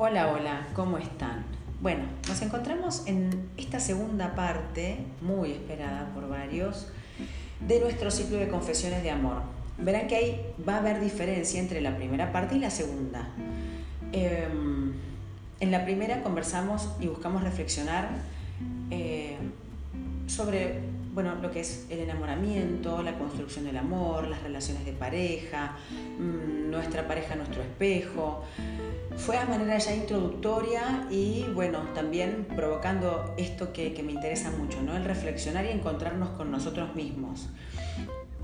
Hola, 0.00 0.32
hola, 0.32 0.68
¿cómo 0.74 0.96
están? 0.96 1.44
Bueno, 1.82 2.04
nos 2.28 2.40
encontramos 2.42 3.02
en 3.06 3.48
esta 3.56 3.80
segunda 3.80 4.36
parte, 4.36 4.98
muy 5.20 5.50
esperada 5.50 6.14
por 6.14 6.28
varios, 6.28 6.86
de 7.66 7.80
nuestro 7.80 8.12
ciclo 8.12 8.38
de 8.38 8.46
confesiones 8.46 9.02
de 9.02 9.10
amor. 9.10 9.42
Verán 9.76 10.06
que 10.06 10.14
ahí 10.14 10.54
va 10.66 10.76
a 10.76 10.78
haber 10.78 11.00
diferencia 11.00 11.58
entre 11.58 11.80
la 11.80 11.96
primera 11.96 12.30
parte 12.30 12.54
y 12.54 12.60
la 12.60 12.70
segunda. 12.70 13.26
Em, 14.12 14.92
en 15.58 15.70
la 15.72 15.84
primera 15.84 16.22
conversamos 16.22 16.90
y 17.00 17.08
buscamos 17.08 17.42
reflexionar 17.42 18.08
eh, 18.92 19.36
sobre 20.28 20.78
bueno, 21.12 21.34
lo 21.42 21.50
que 21.50 21.58
es 21.58 21.86
el 21.90 21.98
enamoramiento, 21.98 23.02
la 23.02 23.18
construcción 23.18 23.64
del 23.64 23.76
amor, 23.76 24.28
las 24.28 24.40
relaciones 24.44 24.84
de 24.84 24.92
pareja, 24.92 25.76
mm, 25.90 26.70
nuestra 26.70 27.08
pareja, 27.08 27.34
nuestro 27.34 27.60
espejo. 27.62 28.44
Fue 29.18 29.36
a 29.36 29.44
manera 29.44 29.76
ya 29.78 29.94
introductoria 29.94 31.06
y 31.10 31.44
bueno, 31.52 31.80
también 31.94 32.46
provocando 32.56 33.34
esto 33.36 33.72
que, 33.72 33.92
que 33.92 34.02
me 34.02 34.12
interesa 34.12 34.50
mucho, 34.50 34.80
¿no? 34.80 34.96
el 34.96 35.04
reflexionar 35.04 35.66
y 35.66 35.68
encontrarnos 35.68 36.30
con 36.30 36.50
nosotros 36.50 36.94
mismos 36.94 37.48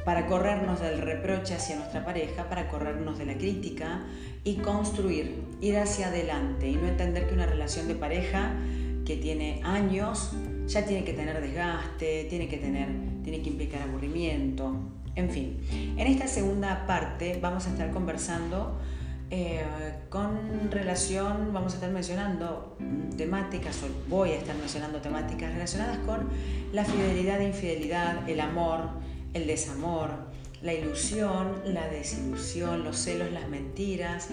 para 0.04 0.26
corrernos 0.26 0.80
del 0.80 1.00
reproche 1.00 1.54
hacia 1.54 1.76
nuestra 1.76 2.04
pareja, 2.04 2.48
para 2.48 2.68
corrernos 2.68 3.18
de 3.18 3.26
la 3.26 3.34
crítica 3.34 4.02
y 4.44 4.56
construir, 4.56 5.42
ir 5.60 5.78
hacia 5.78 6.08
adelante 6.08 6.68
y 6.68 6.76
no 6.76 6.86
entender 6.86 7.26
que 7.26 7.34
una 7.34 7.46
relación 7.46 7.88
de 7.88 7.94
pareja 7.94 8.52
que 9.06 9.16
tiene 9.16 9.60
años 9.64 10.32
ya 10.66 10.84
tiene 10.84 11.04
que 11.04 11.14
tener 11.14 11.40
desgaste, 11.40 12.26
tiene 12.28 12.48
que, 12.48 12.58
tener, 12.58 12.88
tiene 13.22 13.42
que 13.42 13.50
implicar 13.50 13.82
aburrimiento, 13.82 14.74
en 15.14 15.30
fin. 15.30 15.60
En 15.96 16.06
esta 16.06 16.26
segunda 16.26 16.86
parte 16.86 17.38
vamos 17.40 17.66
a 17.66 17.70
estar 17.70 17.90
conversando 17.90 18.78
eh, 19.30 19.64
con 20.10 20.70
relación, 20.70 21.52
vamos 21.52 21.72
a 21.72 21.76
estar 21.76 21.90
mencionando 21.90 22.76
temáticas, 23.16 23.82
o 23.82 23.88
voy 24.08 24.30
a 24.30 24.36
estar 24.36 24.56
mencionando 24.56 24.98
temáticas 24.98 25.52
relacionadas 25.52 25.98
con 25.98 26.28
la 26.72 26.84
fidelidad 26.84 27.40
e 27.40 27.48
infidelidad, 27.48 28.28
el 28.28 28.40
amor, 28.40 28.90
el 29.32 29.46
desamor, 29.46 30.10
la 30.62 30.72
ilusión, 30.72 31.62
la 31.66 31.88
desilusión, 31.88 32.84
los 32.84 32.96
celos, 32.96 33.30
las 33.32 33.48
mentiras, 33.48 34.28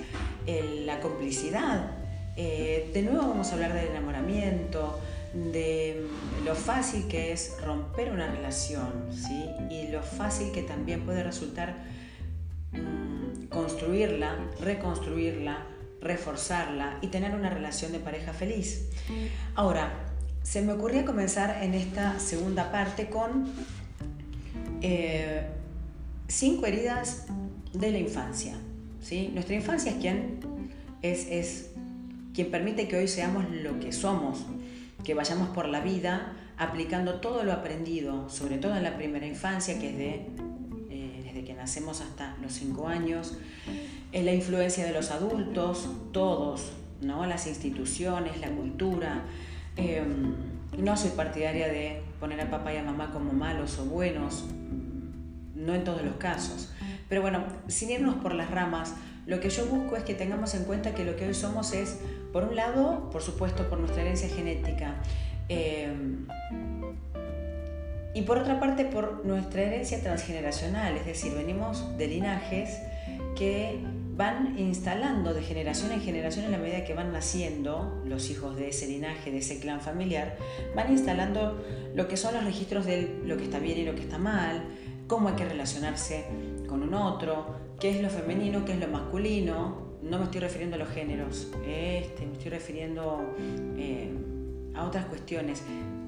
la 0.86 1.00
complicidad. 1.00 1.92
Eh, 2.38 2.90
de 2.94 3.02
nuevo 3.02 3.28
vamos 3.28 3.50
a 3.50 3.54
hablar 3.54 3.74
del 3.74 3.88
enamoramiento, 3.88 5.00
de 5.34 6.08
lo 6.46 6.56
fácil 6.56 7.08
que 7.08 7.32
es 7.32 7.58
romper 7.66 8.12
una 8.12 8.28
relación, 8.28 9.08
¿sí? 9.12 9.46
Y 9.70 9.88
lo 9.90 10.02
fácil 10.02 10.52
que 10.52 10.62
también 10.62 11.06
puede 11.06 11.24
resultar 11.24 11.76
mm, 12.72 13.11
construirla, 13.50 14.36
reconstruirla, 14.60 15.66
reforzarla 16.02 16.98
y 17.02 17.08
tener 17.08 17.36
una 17.36 17.50
relación 17.50 17.92
de 17.92 18.00
pareja 18.00 18.34
feliz. 18.34 18.90
Ahora, 19.56 19.92
se 20.44 20.62
me 20.62 20.74
ocurría 20.74 21.06
comenzar 21.06 21.64
en 21.64 21.74
esta 21.74 22.20
segunda 22.20 22.72
parte 22.72 23.10
con 23.10 23.52
eh, 24.82 25.46
cinco 26.28 26.66
heridas 26.66 27.28
de 27.74 27.92
la 27.92 28.00
infancia. 28.00 28.56
¿sí? 29.02 29.30
Nuestra 29.34 29.56
infancia 29.56 29.92
es 29.92 29.98
quien, 29.98 30.40
es, 31.02 31.70
quien 32.34 32.50
permite 32.50 32.88
que 32.88 32.98
hoy 32.98 33.08
seamos 33.08 33.50
lo 33.50 33.80
que 33.80 33.92
somos, 33.92 34.46
que 35.04 35.14
vayamos 35.14 35.50
por 35.50 35.68
la 35.68 35.82
vida 35.82 36.34
aplicando 36.58 37.16
todo 37.16 37.44
lo 37.44 37.54
aprendido, 37.54 38.30
sobre 38.30 38.58
todo 38.58 38.76
en 38.76 38.84
la 38.84 38.96
primera 38.96 39.26
infancia, 39.26 39.80
que 39.80 39.90
es 39.90 39.98
de, 39.98 40.26
nacemos 41.62 42.02
hasta 42.02 42.36
los 42.42 42.54
cinco 42.54 42.88
años, 42.88 43.38
en 44.12 44.26
la 44.26 44.34
influencia 44.34 44.84
de 44.84 44.94
los 44.94 45.12
adultos, 45.12 45.88
todos, 46.12 46.72
¿no? 47.02 47.28
las 47.28 47.46
instituciones, 47.46 48.40
la 48.40 48.50
cultura. 48.50 49.26
Em, 49.76 50.34
no 50.76 50.98
soy 50.98 51.12
partidaria 51.12 51.68
de 51.68 52.02
poner 52.20 52.42
a 52.42 52.50
papá 52.50 52.74
y 52.74 52.78
a 52.78 52.84
mamá 52.84 53.12
como 53.14 53.32
malos 53.32 53.78
o 53.78 53.86
buenos, 53.86 54.46
no 55.54 55.76
en 55.76 55.84
todos 55.84 56.02
los 56.02 56.16
casos. 56.16 56.74
Pero 57.08 57.22
bueno, 57.22 57.44
sin 57.68 57.92
irnos 57.92 58.16
por 58.16 58.34
las 58.34 58.50
ramas, 58.50 58.96
lo 59.28 59.40
que 59.40 59.52
yo 59.52 59.68
busco 59.68 59.96
es 59.96 60.04
que 60.04 60.16
tengamos 60.16 60.56
en 60.56 60.64
cuenta 60.64 60.96
que 60.96 61.06
lo 61.06 61.16
que 61.16 61.28
hoy 61.28 61.36
somos 61.36 61.74
es, 61.74 62.00
por 62.34 62.44
un 62.44 62.56
lado, 62.56 63.12
por 63.12 63.22
supuesto, 63.22 63.70
por 63.70 63.78
nuestra 63.78 64.02
herencia 64.02 64.30
genética, 64.30 64.96
eh, 65.48 65.94
y 68.14 68.24
por 68.24 68.38
otra 68.38 68.60
parte, 68.60 68.86
por 68.86 69.26
nuestra 69.26 69.62
herencia 69.62 70.02
transgeneracional, 70.02 70.98
es 70.98 71.06
decir, 71.06 71.34
venimos 71.34 71.98
de 71.98 72.08
linajes 72.08 72.80
que 73.38 73.80
van 74.16 74.60
instalando 74.60 75.34
de 75.34 75.42
generación 75.42 75.92
en 75.92 76.02
generación 76.02 76.46
en 76.46 76.52
la 76.52 76.58
medida 76.58 76.84
que 76.84 76.94
van 76.94 77.14
naciendo 77.14 78.02
los 78.06 78.30
hijos 78.30 78.56
de 78.56 78.70
ese 78.70 78.88
linaje, 78.88 79.32
de 79.32 79.38
ese 79.38 79.60
clan 79.60 79.82
familiar, 79.82 80.36
van 80.76 80.92
instalando 80.92 81.64
lo 81.96 82.08
que 82.08 82.18
son 82.18 82.34
los 82.34 82.44
registros 82.44 82.86
de 82.86 83.20
lo 83.26 83.38
que 83.38 83.44
está 83.44 83.60
bien 83.60 83.80
y 83.80 83.86
lo 83.86 83.96
que 83.96 84.02
está 84.02 84.18
mal, 84.18 84.64
cómo 85.08 85.30
hay 85.30 85.36
que 85.36 85.46
relacionarse 85.46 86.26
con 86.68 86.84
un 86.84 86.94
otro, 86.94 87.56
qué 87.80 87.90
es 87.90 88.02
lo 88.02 88.10
femenino, 88.10 88.66
qué 88.66 88.74
es 88.74 88.80
lo 88.80 88.88
masculino. 88.88 89.92
No 90.04 90.18
me 90.18 90.26
estoy 90.26 90.42
refiriendo 90.42 90.76
a 90.76 90.80
los 90.80 90.90
géneros, 90.90 91.48
este, 91.66 92.26
me 92.26 92.34
estoy 92.34 92.52
refiriendo 92.52 93.36
eh, 93.78 94.10
otras 94.92 95.06
cuestiones 95.06 95.64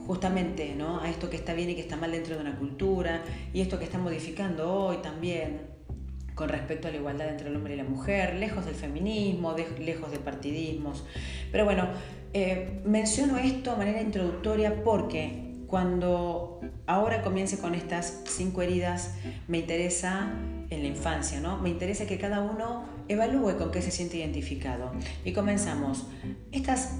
justamente 0.05 0.75
¿no? 0.75 0.99
a 0.99 1.09
esto 1.09 1.29
que 1.29 1.37
está 1.37 1.53
bien 1.53 1.69
y 1.69 1.75
que 1.75 1.81
está 1.81 1.95
mal 1.95 2.11
dentro 2.11 2.35
de 2.35 2.41
una 2.41 2.57
cultura 2.57 3.23
y 3.53 3.61
esto 3.61 3.79
que 3.79 3.85
está 3.85 3.97
modificando 3.97 4.71
hoy 4.73 4.97
también 4.97 5.61
con 6.35 6.49
respecto 6.49 6.89
a 6.89 6.91
la 6.91 6.97
igualdad 6.97 7.29
entre 7.29 7.47
el 7.47 7.55
hombre 7.55 7.75
y 7.75 7.77
la 7.77 7.85
mujer, 7.85 8.35
lejos 8.35 8.65
del 8.65 8.75
feminismo, 8.75 9.55
lejos 9.79 10.11
de 10.11 10.17
partidismos. 10.17 11.05
Pero 11.51 11.63
bueno, 11.63 11.87
eh, 12.33 12.81
menciono 12.85 13.37
esto 13.37 13.71
de 13.71 13.77
manera 13.77 14.01
introductoria 14.01 14.83
porque 14.83 15.53
cuando 15.67 16.59
ahora 16.85 17.21
comience 17.21 17.59
con 17.59 17.75
estas 17.75 18.23
cinco 18.25 18.63
heridas, 18.63 19.15
me 19.47 19.59
interesa 19.59 20.33
en 20.69 20.81
la 20.81 20.87
infancia, 20.87 21.39
¿no? 21.39 21.59
Me 21.59 21.69
interesa 21.69 22.05
que 22.07 22.17
cada 22.17 22.41
uno 22.41 22.83
evalúe 23.07 23.57
con 23.57 23.71
qué 23.71 23.81
se 23.81 23.91
siente 23.91 24.17
identificado. 24.17 24.91
Y 25.23 25.33
comenzamos. 25.33 26.07
Estas 26.51 26.95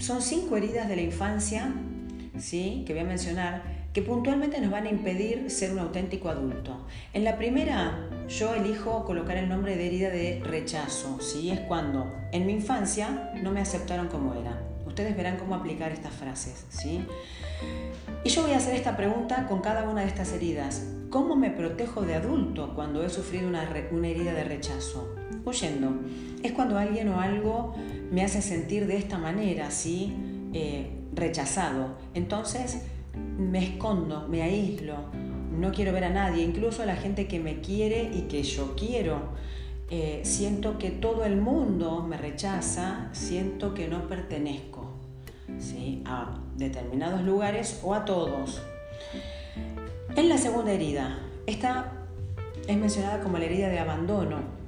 son 0.00 0.22
cinco 0.22 0.56
heridas 0.56 0.88
de 0.88 0.96
la 0.96 1.02
infancia, 1.02 1.72
¿sí? 2.38 2.84
Que 2.86 2.94
voy 2.94 3.02
a 3.02 3.04
mencionar, 3.04 3.62
que 3.92 4.02
puntualmente 4.02 4.60
nos 4.60 4.70
van 4.70 4.86
a 4.86 4.90
impedir 4.90 5.50
ser 5.50 5.72
un 5.72 5.78
auténtico 5.78 6.30
adulto. 6.30 6.86
En 7.12 7.22
la 7.22 7.36
primera, 7.36 8.08
yo 8.28 8.54
elijo 8.54 9.04
colocar 9.04 9.36
el 9.36 9.48
nombre 9.48 9.76
de 9.76 9.86
herida 9.86 10.08
de 10.08 10.40
rechazo, 10.42 11.20
¿sí? 11.20 11.50
Es 11.50 11.60
cuando 11.60 12.10
en 12.32 12.46
mi 12.46 12.52
infancia 12.52 13.32
no 13.42 13.50
me 13.52 13.60
aceptaron 13.60 14.08
como 14.08 14.34
era. 14.34 14.58
Ustedes 14.86 15.16
verán 15.16 15.36
cómo 15.36 15.54
aplicar 15.54 15.92
estas 15.92 16.14
frases, 16.14 16.64
¿sí? 16.70 17.04
Y 18.24 18.30
yo 18.30 18.42
voy 18.42 18.52
a 18.52 18.56
hacer 18.56 18.74
esta 18.74 18.96
pregunta 18.96 19.46
con 19.46 19.60
cada 19.60 19.88
una 19.88 20.00
de 20.00 20.08
estas 20.08 20.32
heridas. 20.32 20.86
¿Cómo 21.10 21.36
me 21.36 21.50
protejo 21.50 22.02
de 22.02 22.14
adulto 22.14 22.74
cuando 22.74 23.04
he 23.04 23.10
sufrido 23.10 23.48
una, 23.48 23.64
herida 23.64 24.32
de 24.32 24.44
rechazo? 24.44 25.19
Huyendo. 25.44 25.92
Es 26.42 26.52
cuando 26.52 26.78
alguien 26.78 27.08
o 27.08 27.20
algo 27.20 27.74
me 28.10 28.22
hace 28.22 28.42
sentir 28.42 28.86
de 28.86 28.96
esta 28.96 29.18
manera, 29.18 29.70
¿sí? 29.70 30.14
Eh, 30.52 30.90
rechazado. 31.14 31.96
Entonces 32.14 32.82
me 33.14 33.64
escondo, 33.64 34.28
me 34.28 34.42
aíslo, 34.42 34.96
no 35.58 35.72
quiero 35.72 35.92
ver 35.92 36.04
a 36.04 36.10
nadie, 36.10 36.42
incluso 36.42 36.82
a 36.82 36.86
la 36.86 36.96
gente 36.96 37.26
que 37.26 37.38
me 37.38 37.60
quiere 37.60 38.10
y 38.14 38.22
que 38.22 38.42
yo 38.42 38.74
quiero. 38.76 39.30
Eh, 39.90 40.20
siento 40.24 40.78
que 40.78 40.90
todo 40.90 41.24
el 41.24 41.36
mundo 41.36 42.06
me 42.08 42.16
rechaza, 42.16 43.08
siento 43.12 43.74
que 43.74 43.88
no 43.88 44.06
pertenezco 44.06 44.86
a 46.04 46.38
determinados 46.56 47.22
lugares 47.22 47.80
o 47.82 47.94
a 47.94 48.04
todos. 48.04 48.62
En 50.16 50.28
la 50.28 50.38
segunda 50.38 50.72
herida, 50.72 51.18
esta 51.46 51.92
es 52.66 52.76
mencionada 52.76 53.20
como 53.20 53.38
la 53.38 53.44
herida 53.44 53.68
de 53.68 53.78
abandono. 53.78 54.59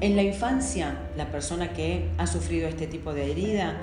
En 0.00 0.16
la 0.16 0.22
infancia, 0.22 1.10
la 1.16 1.30
persona 1.30 1.72
que 1.72 2.10
ha 2.18 2.26
sufrido 2.26 2.68
este 2.68 2.86
tipo 2.86 3.12
de 3.12 3.30
herida 3.30 3.78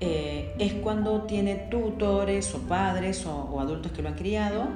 eh, 0.00 0.54
es 0.58 0.74
cuando 0.74 1.22
tiene 1.22 1.54
tutores 1.70 2.54
o 2.54 2.60
padres 2.60 3.26
o, 3.26 3.60
adultos 3.60 3.92
que 3.92 4.02
lo 4.02 4.08
han 4.08 4.14
criado 4.14 4.68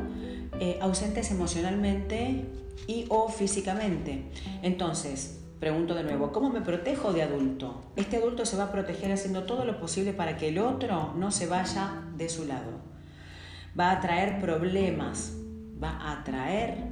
eh, 0.61 0.79
ausentes 0.81 1.31
emocionalmente 1.31 2.45
y 2.87 3.07
o 3.09 3.29
físicamente. 3.29 4.25
Entonces, 4.63 5.41
Pregunto 5.65 5.95
de 5.95 6.03
nuevo, 6.03 6.31
¿cómo 6.31 6.51
me 6.51 6.61
protejo 6.61 7.15
de 7.15 7.23
adulto? 7.23 7.85
Este 7.97 8.19
adulto 8.19 8.45
se 8.45 8.59
va 8.59 8.65
a 8.65 8.71
proteger 8.71 9.11
haciendo 9.11 9.45
todo 9.45 9.65
lo 9.65 9.81
posible 9.81 10.13
para 10.13 10.37
que 10.37 10.49
el 10.49 10.59
otro 10.59 11.15
no 11.17 11.31
se 11.31 11.47
vaya 11.47 12.03
de 12.19 12.29
su 12.29 12.45
lado. 12.45 12.73
Va 13.79 13.93
a 13.93 14.01
traer 14.01 14.43
problemas, 14.43 15.33
va 15.83 16.13
a 16.13 16.23
traer 16.23 16.89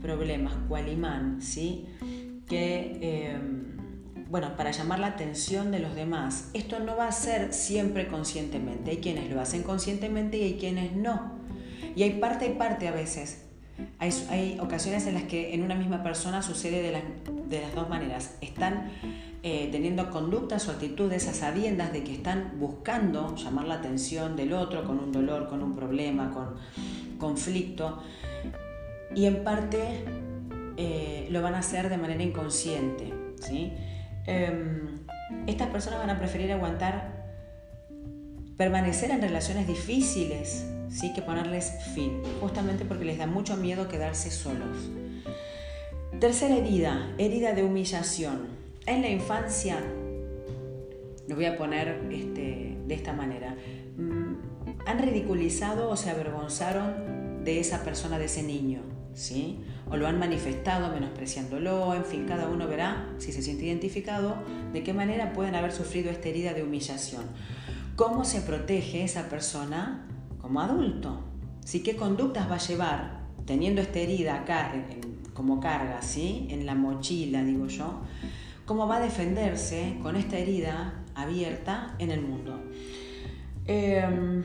problemas, 0.00 0.54
cual 0.68 0.88
imán, 0.88 1.42
¿sí? 1.42 1.88
Em, 2.54 3.62
bueno, 4.30 4.56
para 4.56 4.70
llamar 4.70 4.98
la 4.98 5.08
atención 5.08 5.70
de 5.70 5.78
los 5.78 5.94
demás. 5.94 6.50
Esto 6.54 6.78
no 6.80 6.96
va 6.96 7.08
a 7.08 7.12
ser 7.12 7.52
siempre 7.52 8.08
conscientemente. 8.08 8.90
Hay 8.90 8.96
quienes 8.98 9.30
lo 9.30 9.40
hacen 9.40 9.62
conscientemente 9.62 10.38
y 10.38 10.42
hay 10.44 10.54
quienes 10.54 10.92
no. 10.92 11.32
Y 11.94 12.02
hay 12.02 12.18
parte 12.18 12.46
y 12.46 12.54
parte 12.54 12.88
a 12.88 12.92
veces. 12.92 13.44
Hay, 13.98 14.58
ocasiones 14.60 15.06
en 15.06 15.14
las 15.14 15.24
que 15.24 15.54
en 15.54 15.62
una 15.62 15.74
misma 15.74 16.02
persona 16.02 16.42
sucede 16.42 16.82
de, 16.82 17.60
las 17.60 17.74
dos 17.74 17.88
maneras. 17.88 18.36
Están 18.40 18.90
eh, 19.42 19.68
teniendo 19.72 20.10
conductas 20.10 20.68
o 20.68 20.72
actitudes 20.72 21.28
a 21.28 21.34
sabiendas 21.34 21.92
de 21.92 22.04
que 22.04 22.14
están 22.14 22.52
buscando 22.58 23.34
llamar 23.36 23.66
la 23.66 23.74
atención 23.74 24.36
del 24.36 24.52
otro 24.52 24.84
con 24.84 24.98
un 24.98 25.12
dolor, 25.12 25.48
con 25.48 25.62
un 25.62 25.74
problema, 25.74 26.30
con 26.30 26.54
conflicto, 27.18 28.02
y 29.14 29.26
en 29.26 29.44
parte 29.44 30.04
eh, 30.82 31.28
lo 31.30 31.42
van 31.42 31.54
a 31.54 31.58
hacer 31.58 31.88
de 31.88 31.96
manera 31.96 32.22
inconsciente. 32.22 33.12
¿sí? 33.40 33.72
Em, 34.26 34.98
estas 35.46 35.68
personas 35.68 36.00
van 36.00 36.10
a 36.10 36.18
preferir 36.18 36.50
aguantar 36.52 37.22
permanecer 38.56 39.10
en 39.10 39.22
relaciones 39.22 39.66
difíciles, 39.66 40.66
sí 40.88 41.12
que 41.14 41.22
ponerles 41.22 41.72
fin, 41.94 42.20
justamente 42.40 42.84
porque 42.84 43.04
les 43.04 43.18
da 43.18 43.26
mucho 43.26 43.56
miedo 43.56 43.88
quedarse 43.88 44.30
solos. 44.30 44.90
Tercera 46.20 46.56
herida, 46.56 47.12
herida 47.18 47.52
de 47.52 47.64
humillación. 47.64 48.48
En 48.86 49.02
la 49.02 49.08
infancia, 49.08 49.78
lo 51.28 51.34
voy 51.36 51.46
a 51.46 51.56
poner 51.56 52.00
este, 52.10 52.76
de 52.86 52.94
esta 52.94 53.12
manera, 53.12 53.56
mm, 53.96 54.86
han 54.86 54.98
ridiculizado 54.98 55.88
o 55.88 55.96
se 55.96 56.10
avergonzaron 56.10 57.44
de 57.44 57.60
esa 57.60 57.82
persona, 57.84 58.18
de 58.18 58.26
ese 58.26 58.42
niño, 58.42 58.82
¿sí? 59.14 59.60
O 59.90 59.96
lo 59.96 60.06
han 60.06 60.18
manifestado 60.18 60.92
menospreciándolo, 60.92 61.94
en 61.94 62.04
fin, 62.04 62.24
cada 62.26 62.48
uno 62.48 62.66
verá, 62.66 63.08
si 63.18 63.32
se 63.32 63.42
siente 63.42 63.66
identificado, 63.66 64.36
de 64.72 64.82
qué 64.82 64.92
manera 64.92 65.32
pueden 65.32 65.54
haber 65.54 65.72
sufrido 65.72 66.10
esta 66.10 66.28
herida 66.28 66.54
de 66.54 66.62
humillación. 66.62 67.24
¿Cómo 67.96 68.24
se 68.24 68.40
protege 68.40 69.04
esa 69.04 69.28
persona 69.28 70.06
como 70.40 70.60
adulto? 70.60 71.20
¿Sí? 71.64 71.82
¿Qué 71.82 71.96
conductas 71.96 72.50
va 72.50 72.56
a 72.56 72.58
llevar 72.58 73.20
teniendo 73.46 73.82
esta 73.82 73.98
herida 73.98 74.36
acá 74.36 74.72
como 75.34 75.60
carga, 75.60 76.02
¿sí? 76.02 76.46
en 76.50 76.66
la 76.66 76.74
mochila, 76.74 77.44
digo 77.44 77.66
yo? 77.66 78.00
¿Cómo 78.64 78.86
va 78.86 78.96
a 78.96 79.00
defenderse 79.00 79.98
con 80.02 80.16
esta 80.16 80.38
herida 80.38 81.02
abierta 81.14 81.94
en 81.98 82.10
el 82.10 82.22
mundo? 82.22 82.60
Em, 83.66 84.42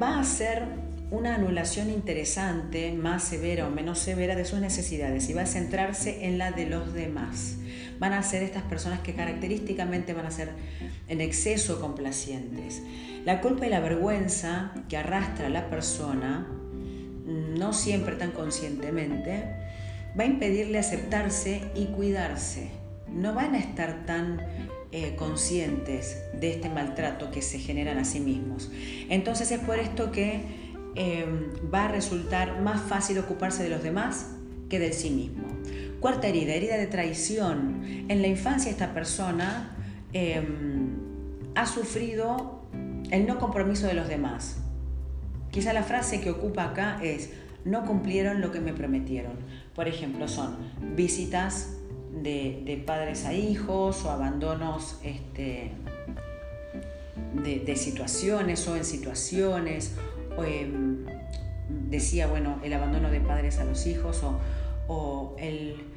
va 0.00 0.18
a 0.18 0.24
ser 0.24 0.62
una 1.10 1.34
anulación 1.34 1.90
interesante, 1.90 2.92
más 2.92 3.24
severa 3.24 3.66
o 3.66 3.70
menos 3.70 3.98
severa 3.98 4.34
de 4.34 4.44
sus 4.44 4.60
necesidades 4.60 5.28
y 5.28 5.34
va 5.34 5.42
a 5.42 5.46
centrarse 5.46 6.26
en 6.26 6.38
la 6.38 6.52
de 6.52 6.66
los 6.66 6.94
demás 6.94 7.56
van 8.02 8.14
a 8.14 8.22
ser 8.24 8.42
estas 8.42 8.64
personas 8.64 8.98
que 8.98 9.14
característicamente 9.14 10.12
van 10.12 10.26
a 10.26 10.32
ser 10.32 10.48
en 11.06 11.20
exceso 11.20 11.80
complacientes. 11.80 12.82
La 13.24 13.40
culpa 13.40 13.64
y 13.66 13.70
la 13.70 13.78
vergüenza 13.78 14.72
que 14.88 14.96
arrastra 14.96 15.48
la 15.48 15.70
persona, 15.70 16.48
no 17.24 17.72
siempre 17.72 18.16
tan 18.16 18.32
conscientemente, 18.32 19.44
va 20.18 20.24
a 20.24 20.26
impedirle 20.26 20.80
aceptarse 20.80 21.60
y 21.76 21.86
cuidarse. 21.86 22.70
No 23.08 23.34
van 23.34 23.54
a 23.54 23.60
estar 23.60 24.04
tan 24.04 24.40
eh, 24.92 25.14
conscientes 25.16 26.22
de 26.38 26.50
este 26.50 26.68
maltrato 26.68 27.30
que 27.30 27.40
se 27.40 27.58
generan 27.58 27.96
a 27.96 28.04
sí 28.04 28.20
mismos. 28.20 28.70
Entonces 29.08 29.50
es 29.50 29.58
por 29.60 29.78
esto 29.78 30.12
que 30.12 30.42
eh, 30.94 31.24
va 31.72 31.86
a 31.86 31.88
resultar 31.88 32.60
más 32.60 32.82
fácil 32.82 33.18
ocuparse 33.18 33.62
de 33.62 33.70
los 33.70 33.82
demás 33.82 34.32
que 34.68 34.78
del 34.78 34.92
sí 34.92 35.08
mismo. 35.08 35.48
Cuarta 36.00 36.28
herida, 36.28 36.52
herida 36.52 36.76
de 36.76 36.86
traición. 36.86 38.06
En 38.08 38.20
la 38.20 38.28
infancia 38.28 38.70
esta 38.70 38.92
persona 38.92 39.76
em, 40.12 40.90
ha 41.54 41.64
sufrido 41.64 42.62
el 43.10 43.26
no 43.26 43.38
compromiso 43.38 43.86
de 43.86 43.94
los 43.94 44.08
demás. 44.08 44.58
Quizá 45.50 45.72
la 45.72 45.84
frase 45.84 46.20
que 46.20 46.30
ocupa 46.30 46.64
acá 46.64 46.98
es, 47.02 47.30
no 47.64 47.86
cumplieron 47.86 48.40
lo 48.40 48.52
que 48.52 48.60
me 48.60 48.72
prometieron. 48.72 49.34
Por 49.74 49.88
ejemplo, 49.88 50.28
son 50.28 50.56
visitas 50.96 51.78
de, 52.12 52.82
padres 52.86 53.24
a 53.24 53.32
hijos 53.32 54.04
o 54.04 54.10
abandonos 54.10 54.98
este, 55.02 55.72
de, 57.44 57.76
situaciones 57.76 58.66
o 58.68 58.76
en 58.76 58.84
situaciones. 58.84 59.94
Em, 60.44 61.06
decía, 61.88 62.26
bueno, 62.26 62.58
el 62.62 62.72
abandono 62.72 63.10
de 63.10 63.20
padres 63.20 63.58
a 63.58 63.64
los 63.64 63.86
hijos 63.86 64.22
o, 64.22 64.38
o 64.88 65.36
el 65.38 65.91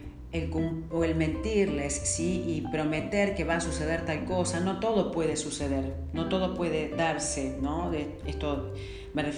o 0.92 1.04
el 1.04 1.16
mentirles, 1.16 1.94
¿sí? 1.94 2.44
Y 2.48 2.62
prometer 2.72 3.36
que 3.36 3.44
va 3.44 3.56
a 3.56 3.62
suceder 3.62 4.06
tal 4.06 4.26
cosa, 4.26 4.60
no 4.60 4.80
todo 4.80 5.12
puede 5.12 5.36
suceder, 5.36 5.94
no 6.14 6.30
todo 6.30 6.54
puede 6.56 6.90
darse, 6.90 7.58
¿no? 7.62 7.90
De 7.92 8.18
esto, 8.26 8.74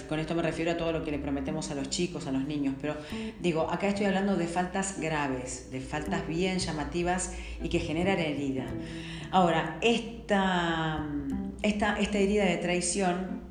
con 0.07 0.19
esto 0.19 0.35
me 0.35 0.41
refiero 0.41 0.71
a 0.71 0.77
todo 0.77 0.91
lo 0.91 1.03
que 1.03 1.11
le 1.11 1.19
prometemos 1.19 1.69
a 1.71 1.75
los 1.75 1.89
chicos, 1.89 2.27
a 2.27 2.31
los 2.31 2.45
niños, 2.45 2.75
pero 2.81 2.95
digo, 3.39 3.69
acá 3.69 3.87
estoy 3.87 4.05
hablando 4.05 4.35
de 4.35 4.47
faltas 4.47 4.99
graves, 4.99 5.69
de 5.71 5.81
faltas 5.81 6.27
bien 6.27 6.59
llamativas 6.59 7.33
y 7.61 7.69
que 7.69 7.79
generan 7.79 8.19
herida. 8.19 8.65
Ahora, 9.31 9.77
esta, 9.81 11.07
esta, 11.61 11.99
esta 11.99 12.17
herida 12.17 12.45
de 12.45 12.57
traición 12.57 13.46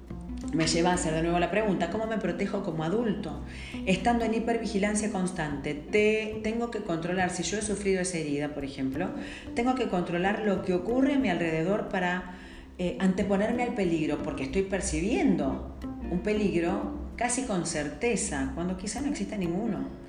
me 0.57 0.67
lleva 0.67 0.91
a 0.91 0.95
hacer 0.95 1.13
de 1.13 1.23
nuevo 1.23 1.39
la 1.39 1.51
pregunta, 1.51 1.91
¿cómo 1.91 2.07
me 2.07 2.17
protejo 2.17 2.63
como 2.63 2.83
adulto? 2.83 3.45
Estando 3.85 4.25
en 4.25 4.33
hipervigilancia 4.33 5.13
constante, 5.13 5.75
te, 5.75 6.41
tengo 6.43 6.71
que 6.71 6.81
controlar, 6.81 7.31
si 7.31 7.43
yo 7.43 7.59
he 7.59 7.63
sufrido 7.63 8.01
esa 8.01 8.17
herida, 8.17 8.55
por 8.55 8.65
ejemplo, 8.65 9.11
tengo 9.55 9.75
que 9.75 9.89
controlar 9.89 10.45
lo 10.45 10.63
que 10.63 10.73
ocurre 10.73 11.15
a 11.15 11.19
mi 11.19 11.29
alrededor 11.29 11.89
para 11.89 12.37
eh, 12.79 12.97
anteponerme 13.01 13.65
al 13.65 13.75
peligro, 13.75 14.23
porque 14.23 14.45
estoy 14.45 14.63
percibiendo 14.63 15.77
un 16.11 16.21
peligro 16.21 17.07
casi 17.17 17.43
con 17.43 17.67
certeza, 17.67 18.53
cuando 18.55 18.79
quizá 18.79 19.03
no 19.03 19.09
exista 19.09 19.37
ninguno 19.37 20.06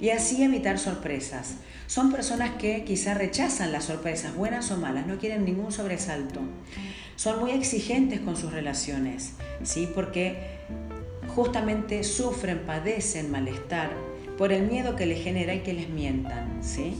y 0.00 0.10
así 0.10 0.42
evitar 0.42 0.78
sorpresas. 0.78 1.56
Son 1.86 2.12
personas 2.12 2.50
que 2.56 2.84
quizá 2.84 3.14
rechazan 3.14 3.72
las 3.72 3.84
sorpresas, 3.84 4.34
buenas 4.36 4.70
o 4.70 4.76
malas, 4.76 5.06
no 5.06 5.18
quieren 5.18 5.44
ningún 5.44 5.72
sobresalto. 5.72 6.40
Son 7.16 7.40
muy 7.40 7.50
exigentes 7.50 8.20
con 8.20 8.36
sus 8.36 8.52
relaciones, 8.52 9.32
¿sí? 9.62 9.90
porque 9.92 10.60
justamente 11.34 12.04
sufren, 12.04 12.60
padecen 12.60 13.30
malestar 13.30 13.90
por 14.38 14.52
el 14.52 14.68
miedo 14.68 14.96
que 14.96 15.06
les 15.06 15.22
genera 15.22 15.54
y 15.54 15.60
que 15.60 15.72
les 15.72 15.88
mientan. 15.88 16.62
¿sí? 16.62 16.94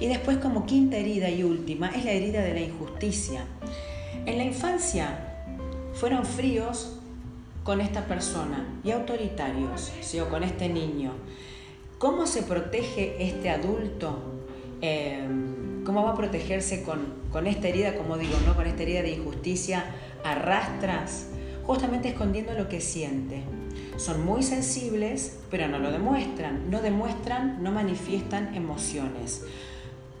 Y 0.00 0.08
después 0.08 0.38
como 0.38 0.66
quinta 0.66 0.96
herida 0.96 1.30
y 1.30 1.44
última 1.44 1.88
es 1.88 2.04
la 2.04 2.10
herida 2.10 2.42
de 2.42 2.54
la 2.54 2.60
injusticia. 2.60 3.44
En 4.26 4.38
la 4.38 4.44
infancia 4.44 5.16
fueron 5.94 6.26
fríos 6.26 6.98
con 7.62 7.80
esta 7.80 8.06
persona 8.06 8.66
y 8.84 8.90
autoritarios, 8.90 9.92
¿sí? 10.00 10.20
o 10.20 10.28
con 10.28 10.42
este 10.42 10.68
niño. 10.68 11.12
¿Cómo 12.04 12.26
se 12.26 12.42
protege 12.42 13.16
este 13.18 13.48
adulto? 13.48 14.18
Eh, 14.82 15.26
¿Cómo 15.86 16.04
va 16.04 16.10
a 16.10 16.14
protegerse 16.14 16.82
con, 16.82 17.46
esta 17.46 17.68
herida, 17.68 17.96
como 17.96 18.18
digo, 18.18 18.34
¿no? 18.44 18.54
con 18.54 18.66
esta 18.66 18.82
herida 18.82 19.00
de 19.00 19.12
injusticia? 19.12 19.86
Arrastras, 20.22 21.28
justamente 21.62 22.10
escondiendo 22.10 22.52
lo 22.52 22.68
que 22.68 22.82
siente. 22.82 23.44
Son 23.96 24.22
muy 24.22 24.42
sensibles, 24.42 25.38
pero 25.50 25.66
no 25.66 25.78
lo 25.78 25.90
demuestran. 25.90 26.70
No 26.70 26.82
demuestran, 26.82 27.62
no 27.62 27.72
manifiestan 27.72 28.54
emociones. 28.54 29.46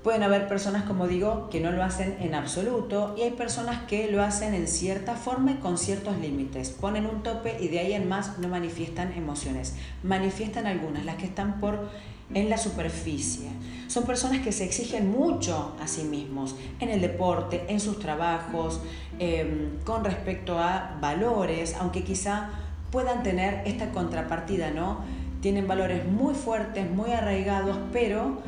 Pueden 0.04 0.22
haber 0.22 0.48
personas, 0.48 0.82
como 0.82 1.08
digo, 1.08 1.48
que 1.48 1.60
no 1.60 1.72
lo 1.72 1.82
hacen 1.82 2.18
en 2.20 2.34
absoluto 2.34 3.14
y 3.16 3.22
hay 3.22 3.30
personas 3.30 3.84
que 3.84 4.10
lo 4.10 4.22
hacen 4.22 4.52
en 4.52 4.68
cierta 4.68 5.14
forma 5.14 5.52
y 5.52 5.54
con 5.54 5.78
ciertos 5.78 6.18
límites. 6.18 6.68
Ponen 6.68 7.06
un 7.06 7.22
tope 7.22 7.56
y 7.58 7.68
de 7.68 7.78
ahí 7.78 7.94
en 7.94 8.06
más 8.06 8.38
no 8.38 8.48
manifiestan 8.48 9.14
emociones. 9.14 9.76
Manifiestan 10.02 10.66
algunas, 10.66 11.06
las 11.06 11.16
que 11.16 11.24
están 11.24 11.58
por 11.58 11.88
en 12.34 12.50
la 12.50 12.58
superficie. 12.58 13.48
Son 13.88 14.04
personas 14.04 14.40
que 14.40 14.52
se 14.52 14.64
exigen 14.64 15.10
mucho 15.10 15.74
a 15.80 15.88
sí 15.88 16.02
mismos 16.02 16.54
en 16.80 16.90
el 16.90 17.00
deporte, 17.00 17.64
en 17.68 17.80
sus 17.80 17.98
trabajos, 17.98 18.82
em, 19.18 19.78
con 19.84 20.04
respecto 20.04 20.58
a 20.58 20.98
valores, 21.00 21.76
aunque 21.80 22.04
quizá 22.04 22.50
puedan 22.90 23.22
tener 23.22 23.62
esta 23.64 23.90
contrapartida, 23.90 24.70
¿no? 24.70 24.98
Tienen 25.40 25.66
valores 25.66 26.06
muy 26.06 26.34
fuertes, 26.34 26.90
muy 26.90 27.10
arraigados, 27.12 27.78
pero 27.90 28.42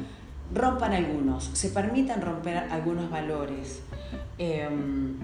rompan 0.55 0.93
algunos, 0.93 1.45
se 1.53 1.71
permitan 1.71 2.21
romper 2.21 2.57
algunos 2.71 3.11
valores. 3.11 3.83
Em, 4.38 5.17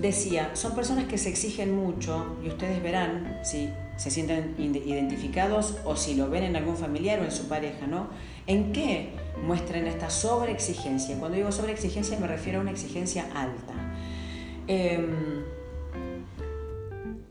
decía, 0.00 0.50
son 0.54 0.74
personas 0.74 1.04
que 1.04 1.18
se 1.18 1.28
exigen 1.28 1.74
mucho 1.74 2.36
y 2.44 2.48
ustedes 2.48 2.82
verán 2.82 3.38
si 3.42 3.70
se 3.96 4.10
sienten 4.10 4.54
identificados 4.58 5.76
o 5.84 5.96
si 5.96 6.14
lo 6.14 6.30
ven 6.30 6.44
en 6.44 6.56
algún 6.56 6.76
familiar 6.76 7.20
o 7.20 7.24
en 7.24 7.32
su 7.32 7.48
pareja, 7.48 7.86
¿no? 7.86 8.08
¿En 8.46 8.72
qué 8.72 9.10
muestran 9.44 9.86
esta 9.86 10.08
sobreexigencia? 10.08 11.18
Cuando 11.18 11.36
digo 11.36 11.50
sobreexigencia 11.50 12.18
me 12.18 12.28
refiero 12.28 12.60
a 12.60 12.62
una 12.62 12.70
exigencia 12.70 13.24
alta. 13.34 13.74
Em, 14.68 15.42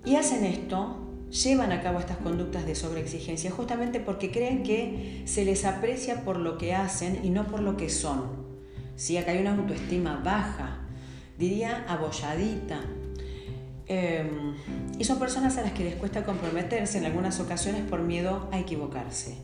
y 0.03 0.15
hacen 0.15 0.43
esto 0.45 1.06
llevan 1.31 1.71
a 1.71 1.81
cabo 1.81 1.99
estas 1.99 2.17
conductas 2.17 2.65
de 2.65 2.75
sobreexigencia 2.75 3.51
justamente 3.51 3.99
porque 3.99 4.31
creen 4.31 4.63
que 4.63 5.23
se 5.25 5.45
les 5.45 5.65
aprecia 5.65 6.23
por 6.23 6.37
lo 6.37 6.57
que 6.57 6.73
hacen 6.73 7.19
y 7.23 7.29
no 7.29 7.47
por 7.47 7.61
lo 7.61 7.77
que 7.77 7.89
son. 7.89 8.47
Si 8.95 9.17
acá 9.17 9.31
hay 9.31 9.39
una 9.39 9.53
autoestima 9.53 10.21
baja, 10.23 10.79
diría 11.37 11.85
abolladita. 11.87 12.81
Em, 13.89 14.55
y 14.99 15.03
son 15.05 15.17
personas 15.17 15.57
a 15.57 15.61
las 15.61 15.71
que 15.71 15.83
les 15.83 15.95
cuesta 15.95 16.25
comprometerse 16.25 16.97
en 16.97 17.05
algunas 17.05 17.39
ocasiones 17.39 17.83
por 17.83 18.01
miedo 18.01 18.49
a 18.51 18.59
equivocarse. 18.59 19.37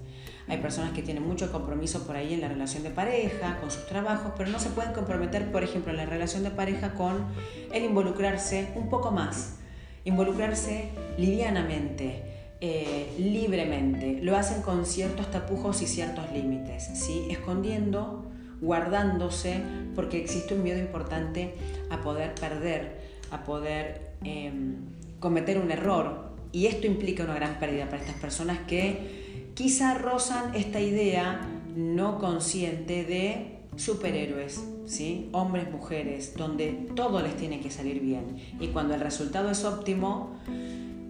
hay 0.49 0.57
personas 0.57 0.91
que 0.91 1.01
tienen 1.01 1.23
mucho 1.25 1.53
compromiso 1.53 2.05
por 2.05 2.17
ahí 2.17 2.33
en 2.33 2.41
la 2.41 2.49
relación 2.49 2.83
de 2.83 2.89
pareja, 2.89 3.61
con 3.61 3.71
sus 3.71 3.87
trabajos, 3.87 4.33
pero 4.37 4.49
no 4.49 4.59
se 4.59 4.69
pueden 4.71 4.91
comprometer, 4.91 5.49
por 5.53 5.63
ejemplo, 5.63 5.91
en 5.91 5.97
la 5.97 6.05
relación 6.05 6.43
de 6.43 6.51
pareja 6.51 6.95
con 6.95 7.27
el 7.71 7.85
involucrarse 7.85 8.73
un 8.75 8.89
poco 8.89 9.11
más, 9.11 9.59
involucrarse 10.05 10.89
livianamente, 11.17 12.23
eh, 12.61 13.13
libremente. 13.17 14.19
Lo 14.21 14.35
hacen 14.37 14.61
con 14.61 14.85
ciertos 14.85 15.31
tapujos 15.31 15.81
y 15.81 15.87
ciertos 15.87 16.31
límites, 16.31 16.89
¿sí? 16.93 17.27
escondiendo, 17.29 18.25
guardándose, 18.61 19.61
porque 19.95 20.21
existe 20.21 20.53
un 20.53 20.63
miedo 20.63 20.79
importante 20.79 21.55
a 21.89 22.01
poder 22.01 22.33
perder, 22.35 23.01
a 23.31 23.43
poder 23.43 24.13
em, 24.23 24.75
cometer 25.19 25.57
un 25.57 25.71
error. 25.71 26.31
Y 26.51 26.67
esto 26.67 26.87
implica 26.87 27.23
una 27.23 27.35
gran 27.35 27.59
pérdida 27.59 27.85
para 27.85 27.97
estas 27.97 28.15
personas 28.15 28.59
que 28.67 29.51
quizá 29.55 29.95
rozan 29.95 30.55
esta 30.55 30.79
idea 30.79 31.41
no 31.75 32.19
consciente 32.19 33.03
de 33.03 33.52
superhéroes, 33.75 34.63
¿sí? 34.85 35.29
hombres, 35.31 35.71
mujeres, 35.71 36.35
donde 36.35 36.87
todo 36.95 37.21
les 37.21 37.35
tiene 37.35 37.59
que 37.59 37.71
salir 37.71 37.99
bien. 37.99 38.37
Y 38.59 38.67
cuando 38.67 38.93
el 38.93 39.01
resultado 39.01 39.49
es 39.49 39.63
óptimo, 39.65 40.37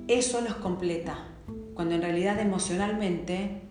eso 0.07 0.41
los 0.41 0.55
completa, 0.55 1.27
cuando 1.73 1.95
en 1.95 2.01
realidad 2.01 2.39
emocionalmente 2.39 3.61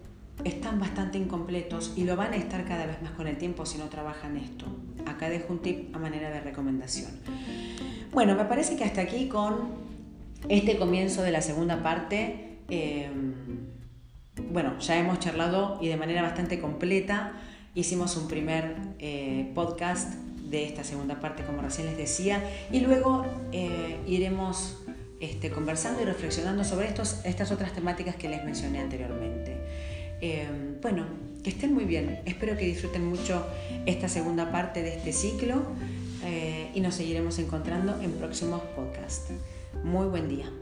están 0.45 0.81
bastante 0.81 1.19
incompletos 1.19 1.93
y 1.97 2.05
lo 2.05 2.17
van 2.17 2.33
a 2.33 2.37
estar 2.37 2.65
cada 2.65 2.87
vez 2.87 3.01
más 3.03 3.13
con 3.13 3.27
el 3.27 3.37
tiempo 3.37 3.67
si 3.67 3.79
no 3.79 3.87
trabajan 3.87 4.37
esto. 4.37 4.67
Acá 5.07 5.29
dejo 5.29 5.53
un 5.53 5.61
tip 5.61 5.95
a 5.95 5.99
manera 5.99 6.31
de 6.31 6.41
recomendación. 6.41 7.11
Bueno, 8.13 8.35
me 8.35 8.45
parece 8.45 8.77
que 8.77 8.85
hasta 8.85 9.03
aquí 9.03 9.29
con 9.29 9.93
este 10.49 10.77
comienzo 10.77 11.23
de 11.23 11.31
la 11.31 11.43
segunda 11.43 11.83
parte. 11.83 12.59
Eh, 12.69 13.11
bueno, 14.51 14.79
ya 14.81 14.99
hemos 14.99 15.19
charlado 15.19 15.79
y 15.81 15.89
de 15.89 15.97
manera 15.97 16.23
bastante 16.23 16.61
completa 16.61 17.33
hicimos 17.75 18.17
un 18.17 18.29
primer 18.29 18.76
eh, 18.99 19.50
podcast 19.55 20.14
de 20.14 20.64
esta 20.64 20.85
segunda 20.85 21.21
parte, 21.21 21.45
como 21.45 21.62
recién 21.62 21.87
les 21.87 21.97
decía, 21.97 22.43
y 22.71 22.81
luego 22.81 23.25
eh, 23.52 23.99
iremos 24.07 24.79
este, 25.21 25.50
conversando 25.50 26.02
y 26.02 26.05
reflexionando 26.05 26.64
sobre 26.64 26.88
estos, 26.88 27.21
estas 27.25 27.50
otras 27.50 27.73
temáticas 27.73 28.17
que 28.17 28.29
les 28.29 28.45
mencioné 28.45 28.81
anteriormente. 28.81 29.57
Eh, 30.21 30.47
bueno, 30.83 31.07
que 31.43 31.50
estén 31.50 31.73
muy 31.73 31.85
bien, 31.85 32.21
espero 32.26 32.57
que 32.57 32.67
disfruten 32.67 33.05
mucho 33.05 33.45
esta 33.87 34.09
segunda 34.09 34.52
parte 34.52 34.83
de 34.83 34.97
este 34.97 35.12
ciclo 35.12 35.62
y 36.73 36.81
nos 36.81 36.95
seguiremos 36.95 37.41
encontrando 37.41 38.00
en 38.00 38.12
próximos 38.12 38.62
podcasts. 38.76 39.33
Muy 39.83 40.07
buen 40.07 40.29
día. 40.29 40.62